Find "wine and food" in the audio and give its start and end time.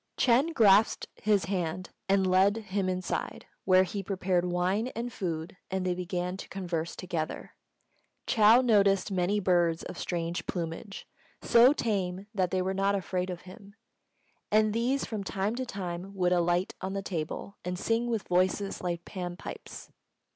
4.51-5.57